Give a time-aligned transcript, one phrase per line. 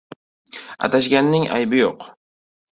[0.87, 2.11] •Adashganning aybi yo‘q.